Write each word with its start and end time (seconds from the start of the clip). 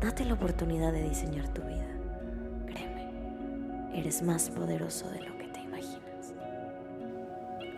Date 0.00 0.24
la 0.24 0.34
oportunidad 0.34 0.92
de 0.92 1.08
diseñar 1.08 1.48
tu 1.48 1.62
vida. 1.62 1.88
Créeme, 2.66 3.98
eres 3.98 4.22
más 4.22 4.48
poderoso 4.48 5.10
de 5.10 5.22
lo 5.22 5.36
que 5.36 5.48
te 5.48 5.60
imaginas. 5.60 6.34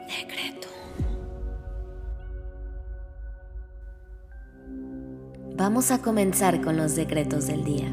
Decreto. 0.06 0.69
Vamos 5.56 5.91
a 5.91 6.02
comenzar 6.02 6.61
con 6.61 6.77
los 6.77 6.95
decretos 6.95 7.47
del 7.47 7.64
día. 7.64 7.91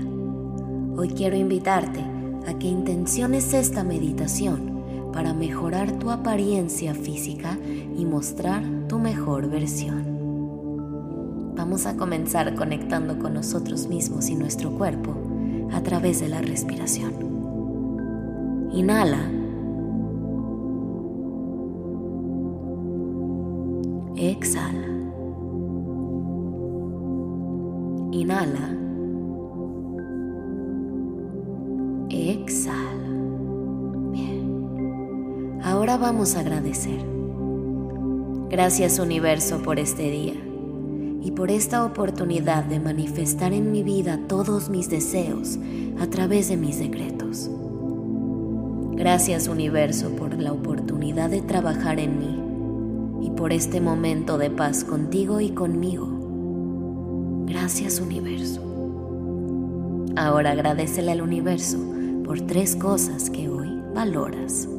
Hoy 0.97 1.09
quiero 1.09 1.37
invitarte 1.37 2.03
a 2.47 2.57
que 2.59 2.67
intenciones 2.67 3.53
esta 3.53 3.85
meditación 3.85 5.11
para 5.13 5.33
mejorar 5.33 5.99
tu 5.99 6.11
apariencia 6.11 6.93
física 6.93 7.57
y 7.63 8.03
mostrar 8.03 8.61
tu 8.89 8.99
mejor 8.99 9.49
versión. 9.49 10.16
Vamos 11.67 11.85
a 11.85 11.97
comenzar 11.97 12.55
conectando 12.55 13.19
con 13.19 13.33
nosotros 13.33 13.89
mismos 13.89 14.29
y 14.29 14.35
nuestro 14.35 14.71
cuerpo 14.71 15.13
a 15.73 15.83
través 15.83 16.21
de 16.21 16.29
la 16.29 16.41
respiración. 16.41 17.11
Inhala. 18.71 19.29
Exhala. 24.15 24.87
Inhala. 28.13 28.77
Exhala. 32.09 33.09
Bien. 34.13 35.59
Ahora 35.61 35.97
vamos 35.97 36.37
a 36.37 36.39
agradecer. 36.39 37.05
Gracias 38.49 38.99
universo 38.99 39.61
por 39.61 39.79
este 39.79 40.09
día 40.09 40.47
y 41.27 41.31
por 41.31 41.51
esta 41.51 41.83
oportunidad 41.83 42.63
de 42.63 42.79
manifestar 42.79 43.51
en 43.51 43.69
mi 43.69 43.83
vida 43.83 44.17
todos 44.29 44.69
mis 44.69 44.89
deseos 44.89 45.59
a 45.99 46.07
través 46.07 46.47
de 46.47 46.55
mis 46.55 46.79
decretos. 46.79 47.51
Gracias 48.93 49.49
universo 49.49 50.11
por 50.11 50.33
la 50.41 50.53
oportunidad 50.53 51.29
de 51.29 51.41
trabajar 51.41 51.99
en 51.99 52.17
mí 52.17 53.27
y 53.27 53.31
por 53.31 53.51
este 53.51 53.81
momento 53.81 54.37
de 54.37 54.49
paz 54.49 54.85
contigo 54.85 55.41
y 55.41 55.49
conmigo. 55.49 56.07
Gracias 57.45 57.99
universo. 57.99 58.61
Ahora 60.15 60.51
agradecele 60.51 61.11
al 61.11 61.21
universo 61.21 61.77
por 62.23 62.39
tres 62.39 62.77
cosas 62.77 63.29
que 63.29 63.49
hoy 63.49 63.81
valoras. 63.93 64.69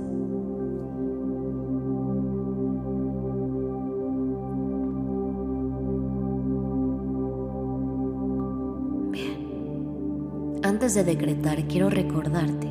Antes 10.62 10.94
de 10.94 11.04
decretar, 11.04 11.62
quiero 11.68 11.88
recordarte 11.88 12.66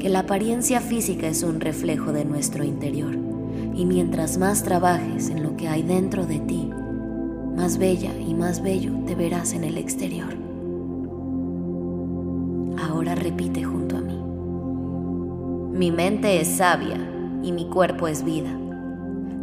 que 0.00 0.08
la 0.08 0.20
apariencia 0.20 0.80
física 0.80 1.28
es 1.28 1.44
un 1.44 1.60
reflejo 1.60 2.12
de 2.12 2.24
nuestro 2.24 2.64
interior 2.64 3.16
y 3.74 3.84
mientras 3.84 4.38
más 4.38 4.64
trabajes 4.64 5.30
en 5.30 5.44
lo 5.44 5.56
que 5.56 5.68
hay 5.68 5.82
dentro 5.84 6.26
de 6.26 6.40
ti, 6.40 6.68
más 7.54 7.78
bella 7.78 8.10
y 8.18 8.34
más 8.34 8.60
bello 8.60 8.92
te 9.06 9.14
verás 9.14 9.52
en 9.52 9.62
el 9.62 9.78
exterior. 9.78 10.34
Ahora 12.82 13.14
repite 13.14 13.62
junto 13.62 13.96
a 13.96 14.00
mí. 14.00 14.18
Mi 15.78 15.92
mente 15.92 16.40
es 16.40 16.48
sabia 16.48 16.98
y 17.44 17.52
mi 17.52 17.66
cuerpo 17.66 18.08
es 18.08 18.24
vida. 18.24 18.50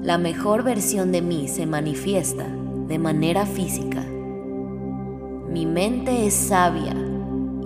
La 0.01 0.17
mejor 0.17 0.63
versión 0.63 1.13
de 1.13 1.21
mí 1.21 1.47
se 1.47 1.65
manifiesta 1.65 2.45
de 2.87 2.99
manera 2.99 3.45
física. 3.45 4.03
Mi 5.49 5.65
mente 5.65 6.27
es 6.27 6.33
sabia 6.33 7.06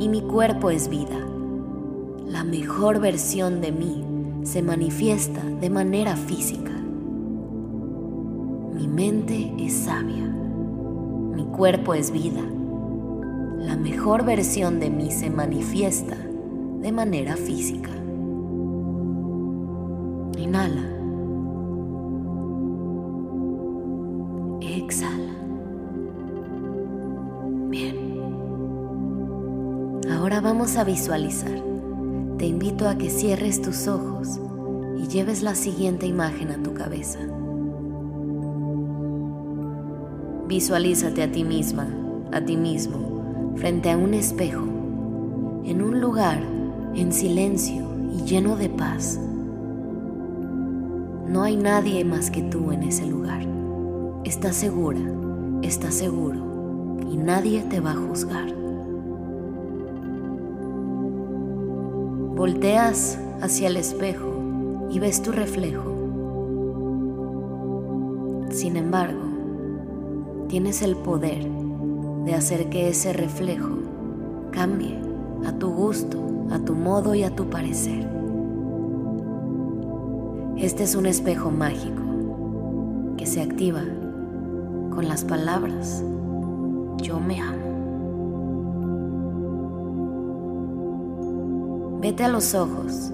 y 0.02 0.10
mi 0.10 0.22
cuerpo 0.22 0.72
es 0.72 0.90
vida. 0.90 1.20
La 2.26 2.44
mejor 2.44 3.00
versión 3.00 3.62
de 3.62 3.72
mí 3.72 4.04
se 4.44 4.64
manifiesta 4.64 5.44
de 5.44 5.70
manera 5.70 6.16
física. 6.16 6.72
Mi 8.74 8.88
mente 8.88 9.54
es 9.60 9.74
sabia. 9.74 10.26
Mi 10.26 11.46
cuerpo 11.46 11.94
es 11.94 12.10
vida. 12.10 12.42
La 13.60 13.76
mejor 13.76 14.26
versión 14.26 14.80
de 14.80 14.90
mí 14.90 15.12
se 15.12 15.30
manifiesta 15.30 16.18
de 16.18 16.92
manera 16.92 17.38
física. 17.38 17.92
Inhala. 20.36 21.01
Vamos 30.62 30.78
a 30.78 30.84
visualizar. 30.84 31.60
Te 32.38 32.46
invito 32.46 32.88
a 32.88 32.96
que 32.96 33.10
cierres 33.10 33.64
tus 33.64 33.88
ojos 33.88 34.40
y 34.96 35.08
lleves 35.08 35.42
la 35.42 35.56
siguiente 35.56 36.06
imagen 36.06 36.52
a 36.52 36.62
tu 36.62 36.76
cabeza. 36.76 37.18
Visualízate 40.48 41.24
a 41.24 41.32
ti 41.32 41.44
misma, 41.44 41.88
a 42.32 42.42
ti 42.42 42.58
mismo, 42.58 43.56
frente 43.56 43.90
a 43.90 43.98
un 43.98 44.14
espejo, 44.14 44.62
en 45.66 45.82
un 45.82 46.00
lugar 46.00 46.40
en 46.94 47.12
silencio 47.12 47.84
y 48.14 48.22
lleno 48.26 48.56
de 48.56 48.70
paz. 48.70 49.20
No 51.28 51.42
hay 51.42 51.56
nadie 51.56 52.06
más 52.06 52.30
que 52.30 52.44
tú 52.44 52.72
en 52.72 52.84
ese 52.84 53.08
lugar. 53.08 53.48
Estás 54.26 54.58
segura, 54.58 55.02
estás 55.64 55.96
seguro 55.96 57.02
y 57.12 57.18
nadie 57.18 57.64
te 57.64 57.80
va 57.80 57.94
a 57.94 57.96
juzgar. 57.96 58.61
Volteas 62.42 63.20
hacia 63.40 63.68
el 63.68 63.78
espejo 63.78 64.88
y 64.90 64.98
ves 64.98 65.22
tu 65.22 65.32
reflejo. 65.32 65.84
Sin 68.50 68.78
embargo, 68.78 69.22
tienes 70.48 70.82
el 70.82 70.96
poder 70.96 71.48
de 72.26 72.34
hacer 72.34 72.68
que 72.72 72.90
ese 72.90 73.14
reflejo 73.14 73.78
cambie 74.50 74.98
a 75.46 75.52
tu 75.52 75.70
gusto, 75.70 76.18
a 76.50 76.58
tu 76.58 76.74
modo 76.74 77.14
y 77.14 77.22
a 77.22 77.30
tu 77.30 77.48
parecer. 77.48 78.10
Este 80.58 80.82
es 80.82 80.96
un 80.96 81.06
espejo 81.06 81.52
mágico 81.52 82.02
que 83.18 83.28
se 83.28 83.44
activa 83.44 83.84
con 84.90 85.08
las 85.08 85.24
palabras 85.24 86.04
yo 87.04 87.20
me 87.20 87.40
amo. 87.40 87.61
Vete 92.02 92.24
a 92.24 92.30
los 92.30 92.56
ojos 92.56 93.12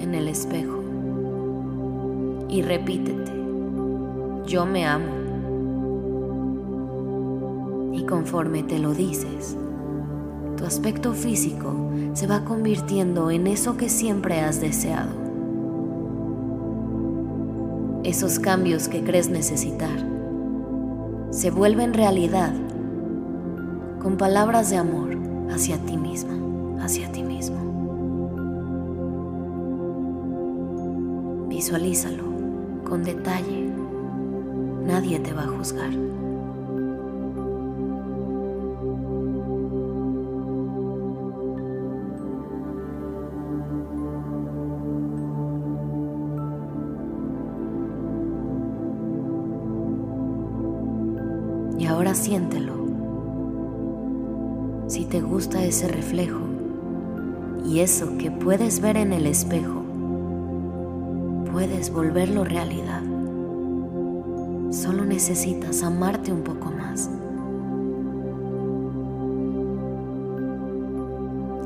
en 0.00 0.14
el 0.14 0.28
espejo 0.28 0.82
y 2.46 2.60
repítete, 2.60 3.32
yo 4.46 4.66
me 4.66 4.84
amo. 4.84 5.06
Y 7.94 8.04
conforme 8.04 8.62
te 8.64 8.78
lo 8.78 8.92
dices, 8.92 9.56
tu 10.58 10.66
aspecto 10.66 11.14
físico 11.14 11.72
se 12.12 12.26
va 12.26 12.44
convirtiendo 12.44 13.30
en 13.30 13.46
eso 13.46 13.78
que 13.78 13.88
siempre 13.88 14.40
has 14.40 14.60
deseado. 14.60 15.12
Esos 18.04 18.38
cambios 18.38 18.88
que 18.88 19.04
crees 19.04 19.30
necesitar 19.30 20.06
se 21.30 21.50
vuelven 21.50 21.94
realidad 21.94 22.52
con 24.02 24.18
palabras 24.18 24.68
de 24.68 24.76
amor 24.76 25.16
hacia 25.50 25.78
ti 25.78 25.96
misma, 25.96 26.34
hacia 26.84 27.10
ti 27.10 27.22
mismo. 27.22 27.85
Visualízalo 31.56 32.24
con 32.86 33.02
detalle. 33.02 33.70
Nadie 34.84 35.18
te 35.20 35.32
va 35.32 35.44
a 35.44 35.46
juzgar. 35.46 35.90
Y 51.78 51.86
ahora 51.86 52.14
siéntelo. 52.14 52.74
si 54.88 55.06
te 55.06 55.22
gusta 55.22 55.64
ese 55.64 55.88
reflejo 55.88 56.40
y 57.64 57.80
eso 57.80 58.18
que 58.18 58.30
puedes 58.30 58.80
ver 58.80 58.98
en 58.98 59.14
el 59.14 59.26
espejo, 59.26 59.85
puedes 61.56 61.90
volverlo 61.90 62.44
realidad. 62.44 63.00
Solo 64.70 65.06
necesitas 65.06 65.82
amarte 65.82 66.30
un 66.30 66.42
poco 66.42 66.70
más. 66.70 67.08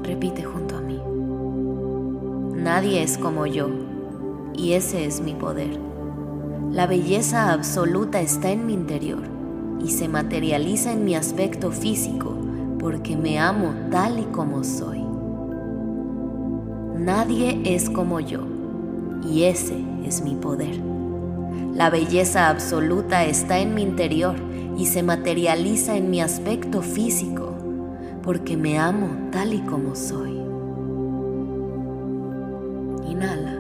Repite 0.04 0.44
junto 0.44 0.76
a 0.76 0.80
mí. 0.80 1.02
Nadie 2.54 3.02
es 3.02 3.18
como 3.18 3.46
yo 3.46 3.68
y 4.54 4.74
ese 4.74 5.06
es 5.06 5.20
mi 5.20 5.34
poder. 5.34 5.76
La 6.70 6.86
belleza 6.86 7.52
absoluta 7.52 8.20
está 8.20 8.52
en 8.52 8.66
mi 8.66 8.74
interior 8.74 9.24
y 9.80 9.90
se 9.90 10.06
materializa 10.06 10.92
en 10.92 11.04
mi 11.04 11.16
aspecto 11.16 11.72
físico 11.72 12.36
porque 12.78 13.16
me 13.16 13.40
amo 13.40 13.74
tal 13.90 14.20
y 14.20 14.24
como 14.26 14.62
soy. 14.62 15.04
Nadie 16.96 17.60
es 17.64 17.90
como 17.90 18.20
yo 18.20 18.59
y 19.24 19.44
ese 19.44 19.76
es 20.04 20.22
mi 20.22 20.34
poder. 20.34 20.76
La 21.74 21.90
belleza 21.90 22.48
absoluta 22.48 23.24
está 23.24 23.58
en 23.58 23.74
mi 23.74 23.82
interior 23.82 24.36
y 24.76 24.86
se 24.86 25.02
materializa 25.02 25.96
en 25.96 26.10
mi 26.10 26.20
aspecto 26.20 26.82
físico 26.82 27.54
porque 28.22 28.56
me 28.56 28.78
amo 28.78 29.08
tal 29.30 29.54
y 29.54 29.60
como 29.60 29.94
soy. 29.94 30.30
Inhala. 33.10 33.56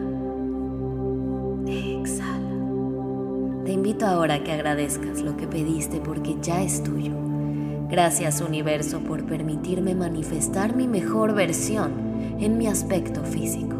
Exhala. 1.66 3.64
Te 3.64 3.72
invito 3.72 4.06
ahora 4.06 4.34
a 4.34 4.44
que 4.44 4.52
agradezcas 4.52 5.22
lo 5.22 5.36
que 5.36 5.46
pediste 5.46 6.00
porque 6.00 6.36
ya 6.42 6.62
es 6.62 6.82
tuyo. 6.82 7.12
Gracias 7.88 8.40
universo 8.40 9.00
por 9.00 9.24
permitirme 9.24 9.94
manifestar 9.94 10.76
mi 10.76 10.86
mejor 10.86 11.34
versión 11.34 11.92
en 12.38 12.56
mi 12.58 12.68
aspecto 12.68 13.24
físico. 13.24 13.79